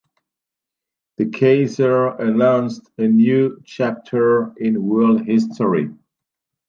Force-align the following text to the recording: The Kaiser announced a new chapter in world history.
The 1.17 1.25
Kaiser 1.29 2.07
announced 2.07 2.89
a 2.97 3.07
new 3.07 3.61
chapter 3.63 4.51
in 4.57 4.83
world 4.83 5.27
history. 5.27 5.91